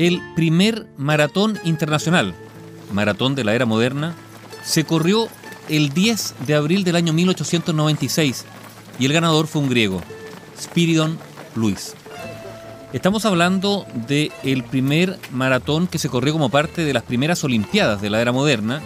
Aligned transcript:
El 0.00 0.22
primer 0.34 0.86
maratón 0.96 1.58
internacional, 1.62 2.32
maratón 2.90 3.34
de 3.34 3.44
la 3.44 3.54
era 3.54 3.66
moderna, 3.66 4.14
se 4.64 4.84
corrió 4.84 5.28
el 5.68 5.90
10 5.90 6.36
de 6.46 6.54
abril 6.54 6.84
del 6.84 6.96
año 6.96 7.12
1896 7.12 8.46
y 8.98 9.04
el 9.04 9.12
ganador 9.12 9.46
fue 9.46 9.60
un 9.60 9.68
griego, 9.68 10.00
Spiridon 10.58 11.18
Luis. 11.54 11.92
Estamos 12.94 13.26
hablando 13.26 13.84
del 14.08 14.32
el 14.42 14.64
primer 14.64 15.18
maratón 15.32 15.86
que 15.86 15.98
se 15.98 16.08
corrió 16.08 16.32
como 16.32 16.48
parte 16.48 16.82
de 16.82 16.94
las 16.94 17.02
primeras 17.02 17.44
Olimpiadas 17.44 18.00
de 18.00 18.08
la 18.08 18.22
era 18.22 18.32
moderna, 18.32 18.80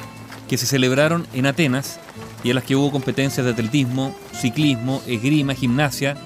que 0.49 0.59
se 0.59 0.67
celebraron 0.67 1.29
en 1.33 1.46
Atenas 1.46 2.01
y 2.43 2.49
en 2.49 2.57
las 2.57 2.65
que 2.65 2.75
hubo 2.75 2.91
competencias 2.91 3.46
de 3.46 3.53
atletismo, 3.53 4.17
ciclismo, 4.33 5.01
esgrima, 5.07 5.55
gimnasia, 5.55 6.17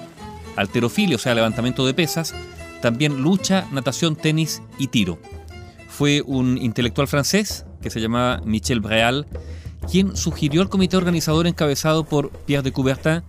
alterofilia, 0.55 1.17
o 1.17 1.19
sea, 1.19 1.35
levantamiento 1.35 1.85
de 1.85 1.93
pesas, 1.93 2.33
también 2.81 3.21
lucha, 3.21 3.67
natación, 3.71 4.15
tenis 4.15 4.61
y 4.77 4.87
tiro. 4.87 5.19
Fue 5.89 6.21
un 6.25 6.57
intelectual 6.57 7.07
francés 7.07 7.65
que 7.81 7.89
se 7.89 8.01
llamaba 8.01 8.41
Michel 8.45 8.79
Breal 8.79 9.27
quien 9.89 10.15
sugirió 10.15 10.61
al 10.61 10.69
comité 10.69 10.97
organizador 10.97 11.47
encabezado 11.47 12.03
por 12.03 12.29
Pierre 12.29 12.63
de 12.63 12.71
Coubertin 12.71 13.23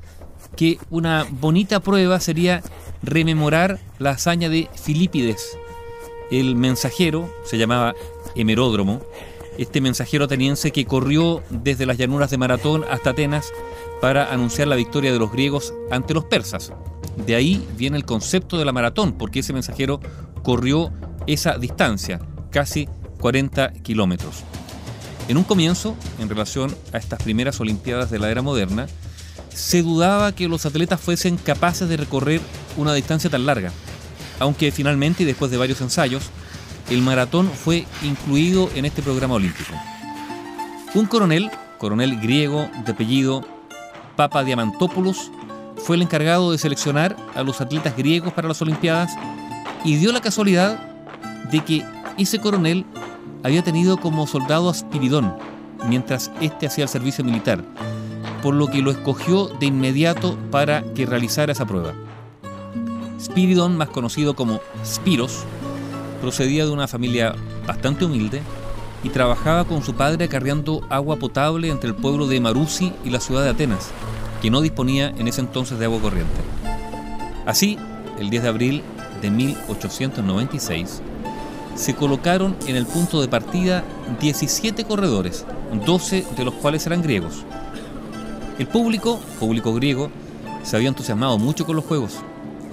que 0.56 0.78
una 0.90 1.26
bonita 1.30 1.80
prueba 1.80 2.20
sería 2.20 2.62
rememorar 3.02 3.78
la 3.98 4.10
hazaña 4.10 4.48
de 4.48 4.68
Filipides. 4.74 5.56
El 6.30 6.56
mensajero 6.56 7.32
se 7.44 7.56
llamaba 7.56 7.94
Hemeródromo, 8.34 9.00
este 9.58 9.80
mensajero 9.80 10.24
ateniense 10.24 10.70
que 10.70 10.86
corrió 10.86 11.42
desde 11.50 11.86
las 11.86 11.98
llanuras 11.98 12.30
de 12.30 12.38
Maratón 12.38 12.84
hasta 12.90 13.10
Atenas 13.10 13.52
para 14.00 14.32
anunciar 14.32 14.68
la 14.68 14.76
victoria 14.76 15.12
de 15.12 15.18
los 15.18 15.32
griegos 15.32 15.74
ante 15.90 16.14
los 16.14 16.24
persas. 16.24 16.72
De 17.26 17.34
ahí 17.34 17.66
viene 17.76 17.96
el 17.96 18.04
concepto 18.04 18.58
de 18.58 18.64
la 18.64 18.72
maratón, 18.72 19.12
porque 19.12 19.40
ese 19.40 19.52
mensajero 19.52 20.00
corrió 20.42 20.92
esa 21.26 21.58
distancia, 21.58 22.20
casi 22.50 22.88
40 23.20 23.72
kilómetros. 23.82 24.42
En 25.28 25.36
un 25.36 25.44
comienzo, 25.44 25.94
en 26.18 26.28
relación 26.28 26.74
a 26.92 26.98
estas 26.98 27.22
primeras 27.22 27.60
Olimpiadas 27.60 28.10
de 28.10 28.18
la 28.18 28.30
era 28.30 28.42
moderna, 28.42 28.86
se 29.54 29.82
dudaba 29.82 30.32
que 30.32 30.48
los 30.48 30.64
atletas 30.66 31.00
fuesen 31.00 31.36
capaces 31.36 31.88
de 31.88 31.96
recorrer 31.96 32.40
una 32.76 32.94
distancia 32.94 33.30
tan 33.30 33.46
larga, 33.46 33.72
aunque 34.38 34.72
finalmente 34.72 35.22
y 35.22 35.26
después 35.26 35.50
de 35.50 35.58
varios 35.58 35.80
ensayos, 35.82 36.30
el 36.90 37.02
maratón 37.02 37.48
fue 37.48 37.86
incluido 38.02 38.68
en 38.74 38.84
este 38.84 39.00
programa 39.00 39.34
olímpico. 39.34 39.72
Un 40.94 41.06
coronel, 41.06 41.50
coronel 41.78 42.20
griego 42.20 42.68
de 42.84 42.92
apellido 42.92 43.44
Papa 44.16 44.42
Diamantopoulos, 44.42 45.30
fue 45.76 45.96
el 45.96 46.02
encargado 46.02 46.52
de 46.52 46.58
seleccionar 46.58 47.16
a 47.34 47.42
los 47.42 47.60
atletas 47.60 47.96
griegos 47.96 48.32
para 48.32 48.48
las 48.48 48.60
Olimpiadas 48.60 49.12
y 49.84 49.96
dio 49.96 50.12
la 50.12 50.20
casualidad 50.20 50.78
de 51.50 51.64
que 51.64 51.84
ese 52.18 52.38
coronel 52.38 52.84
había 53.42 53.62
tenido 53.62 53.96
como 53.96 54.26
soldado 54.26 54.68
a 54.68 54.74
Spiridón 54.74 55.34
mientras 55.88 56.30
éste 56.40 56.66
hacía 56.66 56.84
el 56.84 56.90
servicio 56.90 57.24
militar, 57.24 57.64
por 58.42 58.54
lo 58.54 58.66
que 58.66 58.82
lo 58.82 58.90
escogió 58.90 59.46
de 59.46 59.66
inmediato 59.66 60.36
para 60.50 60.82
que 60.94 61.06
realizara 61.06 61.52
esa 61.52 61.66
prueba. 61.66 61.94
Spiridón, 63.18 63.76
más 63.76 63.88
conocido 63.88 64.34
como 64.34 64.60
Spiros, 64.84 65.44
procedía 66.20 66.64
de 66.64 66.70
una 66.70 66.88
familia 66.88 67.34
bastante 67.66 68.04
humilde 68.04 68.42
y 69.02 69.08
trabajaba 69.08 69.64
con 69.64 69.82
su 69.82 69.94
padre 69.94 70.26
acarreando 70.26 70.82
agua 70.90 71.16
potable 71.16 71.68
entre 71.68 71.88
el 71.88 71.96
pueblo 71.96 72.26
de 72.26 72.40
Marusi 72.40 72.92
y 73.04 73.10
la 73.10 73.20
ciudad 73.20 73.42
de 73.42 73.50
Atenas, 73.50 73.90
que 74.42 74.50
no 74.50 74.60
disponía 74.60 75.08
en 75.16 75.28
ese 75.28 75.40
entonces 75.40 75.78
de 75.78 75.86
agua 75.86 76.00
corriente. 76.00 76.40
Así, 77.46 77.78
el 78.18 78.30
10 78.30 78.42
de 78.42 78.48
abril 78.48 78.82
de 79.22 79.30
1896, 79.30 81.02
se 81.74 81.94
colocaron 81.94 82.56
en 82.66 82.76
el 82.76 82.86
punto 82.86 83.20
de 83.20 83.28
partida 83.28 83.84
17 84.20 84.84
corredores, 84.84 85.46
12 85.86 86.26
de 86.36 86.44
los 86.44 86.54
cuales 86.54 86.86
eran 86.86 87.02
griegos. 87.02 87.44
El 88.58 88.66
público, 88.66 89.18
público 89.38 89.72
griego, 89.72 90.10
se 90.62 90.76
había 90.76 90.88
entusiasmado 90.88 91.38
mucho 91.38 91.64
con 91.64 91.76
los 91.76 91.84
juegos, 91.86 92.16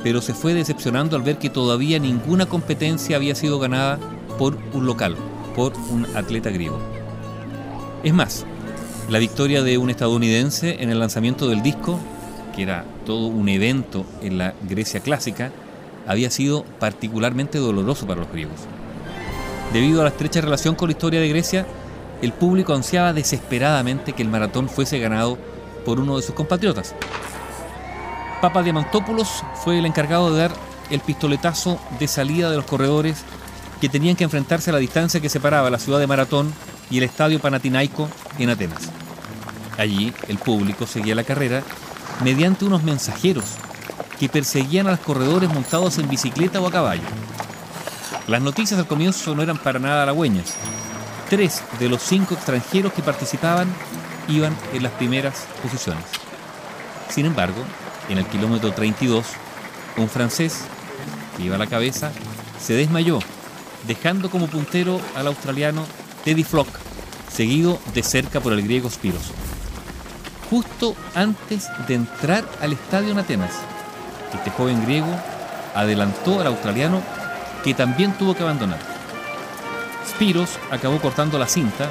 pero 0.04 0.22
se 0.22 0.34
fue 0.34 0.54
decepcionando 0.54 1.16
al 1.16 1.24
ver 1.24 1.38
que 1.38 1.50
todavía 1.50 2.00
ninguna 2.00 2.46
competencia 2.46 3.16
había 3.16 3.36
sido 3.36 3.60
ganada 3.60 4.00
por 4.38 4.58
un 4.74 4.86
local, 4.86 5.16
por 5.56 5.74
un 5.90 6.06
atleta 6.16 6.50
griego. 6.50 6.80
Es 8.04 8.14
más, 8.14 8.46
la 9.10 9.20
victoria 9.20 9.64
de 9.64 9.78
un 9.78 9.90
estadounidense 9.90 10.82
en 10.82 10.90
el 10.90 11.00
lanzamiento 11.00 11.48
del 11.48 11.62
disco, 11.62 12.00
que 12.56 12.64
era 12.64 12.86
todo 13.06 13.28
un 13.28 13.50
evento 13.50 14.06
en 14.22 14.38
la 14.38 14.54
Grecia 14.68 15.00
clásica, 15.00 15.52
había 16.06 16.32
sido 16.32 16.64
particularmente 16.80 17.58
doloroso 17.58 18.06
para 18.06 18.22
los 18.22 18.32
griegos. 18.32 18.60
Debido 19.74 20.02
a 20.02 20.04
la 20.06 20.10
estrecha 20.10 20.42
relación 20.42 20.76
con 20.76 20.88
la 20.88 20.94
historia 20.94 21.20
de 21.20 21.30
Grecia, 21.30 21.66
el 22.22 22.32
público 22.32 22.74
ansiaba 22.74 23.14
desesperadamente 23.14 24.14
que 24.14 24.24
el 24.24 24.30
maratón 24.30 24.70
fuese 24.70 25.00
ganado 25.00 25.38
por 25.86 26.00
uno 26.00 26.16
de 26.16 26.24
sus 26.24 26.34
compatriotas. 26.34 26.96
Papa 28.42 28.62
Diamantopoulos 28.62 29.44
fue 29.64 29.80
el 29.80 29.86
encargado 29.88 30.32
de 30.32 30.42
dar 30.42 30.52
el 30.92 31.00
pistoletazo 31.00 31.80
de 32.00 32.08
salida 32.08 32.52
de 32.52 32.58
los 32.58 32.66
corredores 32.66 33.24
que 33.82 33.90
tenían 33.90 34.16
que 34.16 34.26
enfrentarse 34.26 34.70
a 34.70 34.74
la 34.74 34.80
distancia 34.80 35.20
que 35.20 35.30
separaba 35.30 35.72
la 35.72 35.80
ciudad 35.80 35.98
de 35.98 36.06
Maratón 36.06 36.54
y 36.92 37.00
el 37.00 37.04
estadio 37.04 37.40
Panatinaico 37.40 38.08
en 38.38 38.52
Atenas. 38.52 38.90
Allí 39.80 40.14
el 40.28 40.38
público 40.38 40.86
seguía 40.86 41.16
la 41.16 41.24
carrera 41.24 41.64
mediante 42.24 42.66
unos 42.66 42.84
mensajeros 42.84 43.46
que 44.20 44.30
perseguían 44.30 44.88
a 44.88 44.92
los 44.92 45.00
corredores 45.00 45.52
montados 45.52 45.98
en 45.98 46.08
bicicleta 46.08 46.60
o 46.60 46.68
a 46.68 46.72
caballo. 46.72 47.04
Las 48.28 48.42
noticias 48.42 48.80
al 48.80 48.88
comienzo 48.88 49.34
no 49.34 49.42
eran 49.42 49.58
para 49.58 49.80
nada 49.80 50.04
halagüeñas. 50.04 50.56
Tres 51.30 51.64
de 51.80 51.90
los 51.90 52.04
cinco 52.04 52.36
extranjeros 52.36 52.94
que 52.94 53.02
participaban 53.02 53.68
iban 54.28 54.56
en 54.74 54.84
las 54.84 54.92
primeras 54.94 55.46
posiciones. 55.62 56.06
Sin 57.10 57.26
embargo, 57.26 57.64
en 58.10 58.18
el 58.18 58.26
kilómetro 58.26 58.72
32, 58.72 59.26
un 59.98 60.10
francés 60.10 60.62
que 61.36 61.44
iba 61.44 61.56
a 61.56 61.60
la 61.60 61.68
cabeza 61.68 62.12
se 62.60 62.74
desmayó, 62.74 63.20
dejando 63.88 64.30
como 64.30 64.48
puntero 64.48 65.00
al 65.16 65.28
australiano 65.28 65.86
Teddy 66.24 66.44
Flock, 66.44 66.68
seguido 67.32 67.80
de 67.94 68.04
cerca 68.04 68.40
por 68.40 68.54
el 68.54 68.64
griego 68.64 68.90
Spiros. 68.90 69.32
Justo 70.50 70.96
antes 71.14 71.68
de 71.88 71.96
entrar 71.96 72.46
al 72.62 72.74
estadio 72.74 73.12
en 73.12 73.20
Atenas, 73.20 73.54
este 74.34 74.50
joven 74.52 74.84
griego 74.86 75.08
adelantó 75.76 76.40
al 76.40 76.48
australiano 76.48 77.02
que 77.64 77.74
también 77.74 78.18
tuvo 78.18 78.36
que 78.36 78.44
abandonar. 78.44 78.80
Spiros 80.08 80.58
acabó 80.72 81.00
cortando 81.00 81.38
la 81.38 81.48
cinta 81.48 81.90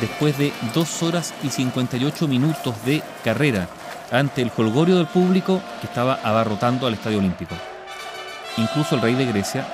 después 0.00 0.36
de 0.38 0.52
2 0.74 1.02
horas 1.02 1.32
y 1.42 1.48
58 1.48 2.28
minutos 2.28 2.74
de 2.84 3.02
carrera 3.24 3.68
ante 4.10 4.42
el 4.42 4.52
holgorio 4.56 4.96
del 4.96 5.06
público 5.06 5.60
que 5.80 5.86
estaba 5.86 6.18
abarrotando 6.22 6.86
al 6.86 6.94
Estadio 6.94 7.18
Olímpico. 7.18 7.54
Incluso 8.56 8.94
el 8.94 9.02
rey 9.02 9.14
de 9.14 9.26
Grecia 9.26 9.66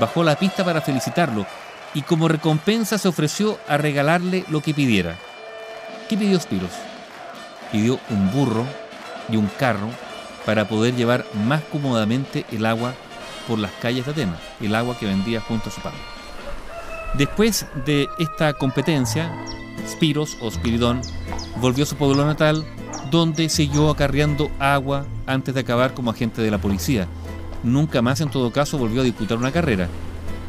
bajó 0.00 0.22
la 0.22 0.36
pista 0.36 0.64
para 0.64 0.80
felicitarlo 0.80 1.46
y 1.94 2.02
como 2.02 2.28
recompensa 2.28 2.98
se 2.98 3.08
ofreció 3.08 3.58
a 3.68 3.78
regalarle 3.78 4.44
lo 4.48 4.60
que 4.60 4.74
pidiera. 4.74 5.16
¿Qué 6.08 6.16
pidió 6.16 6.38
Spiros? 6.38 6.72
Pidió 7.72 7.98
un 8.10 8.30
burro 8.30 8.64
y 9.30 9.36
un 9.36 9.46
carro 9.58 9.88
para 10.44 10.68
poder 10.68 10.94
llevar 10.94 11.24
más 11.46 11.62
cómodamente 11.72 12.44
el 12.52 12.66
agua 12.66 12.94
por 13.48 13.58
las 13.58 13.72
calles 13.72 14.04
de 14.04 14.12
Atenas, 14.12 14.40
el 14.60 14.74
agua 14.74 14.96
que 14.98 15.06
vendía 15.06 15.40
junto 15.40 15.68
a 15.68 15.72
su 15.72 15.80
padre. 15.80 15.98
Después 17.14 17.66
de 17.86 18.08
esta 18.18 18.52
competencia, 18.52 19.32
Spiros 19.88 20.36
o 20.40 20.50
Spiridón 20.50 21.00
volvió 21.56 21.84
a 21.84 21.86
su 21.86 21.96
pueblo 21.96 22.26
natal, 22.26 22.64
donde 23.16 23.48
siguió 23.48 23.90
acarreando 23.90 24.50
agua 24.58 25.06
antes 25.26 25.54
de 25.54 25.60
acabar 25.60 25.94
como 25.94 26.10
agente 26.10 26.42
de 26.42 26.50
la 26.50 26.58
policía. 26.58 27.08
Nunca 27.62 28.02
más, 28.02 28.20
en 28.20 28.30
todo 28.30 28.52
caso, 28.52 28.78
volvió 28.78 29.00
a 29.00 29.04
disputar 29.04 29.38
una 29.38 29.52
carrera. 29.52 29.88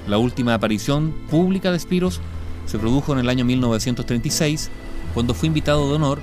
La 0.07 0.17
última 0.17 0.53
aparición 0.53 1.13
pública 1.29 1.71
de 1.71 1.79
Spiros 1.79 2.21
se 2.65 2.79
produjo 2.79 3.13
en 3.13 3.19
el 3.19 3.29
año 3.29 3.45
1936, 3.45 4.69
cuando 5.13 5.33
fue 5.33 5.47
invitado 5.47 5.89
de 5.89 5.95
honor 5.95 6.19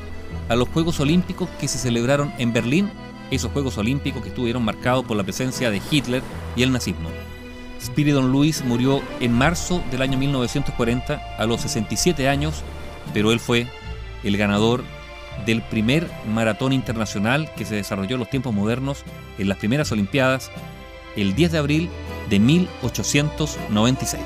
a 0.48 0.56
los 0.56 0.68
Juegos 0.68 1.00
Olímpicos 1.00 1.48
que 1.58 1.68
se 1.68 1.78
celebraron 1.78 2.32
en 2.38 2.52
Berlín 2.52 2.90
esos 3.30 3.52
Juegos 3.52 3.78
Olímpicos 3.78 4.22
que 4.22 4.28
estuvieron 4.28 4.64
marcados 4.64 5.04
por 5.04 5.16
la 5.16 5.22
presencia 5.22 5.70
de 5.70 5.80
Hitler 5.90 6.22
y 6.56 6.62
el 6.62 6.72
nazismo. 6.72 7.08
Spiridon 7.82 8.32
Lewis 8.32 8.64
murió 8.64 9.02
en 9.20 9.32
marzo 9.32 9.82
del 9.90 10.02
año 10.02 10.18
1940 10.18 11.20
a 11.38 11.46
los 11.46 11.60
67 11.62 12.28
años, 12.28 12.62
pero 13.12 13.32
él 13.32 13.40
fue 13.40 13.66
el 14.22 14.36
ganador 14.36 14.84
del 15.46 15.62
primer 15.62 16.08
maratón 16.26 16.72
internacional 16.72 17.50
que 17.56 17.64
se 17.64 17.74
desarrolló 17.74 18.14
en 18.14 18.20
los 18.20 18.30
tiempos 18.30 18.54
modernos 18.54 19.04
en 19.38 19.48
las 19.48 19.58
primeras 19.58 19.92
Olimpiadas 19.92 20.50
el 21.16 21.34
10 21.34 21.52
de 21.52 21.58
abril 21.58 21.90
de 22.28 22.38
1896. 22.38 24.22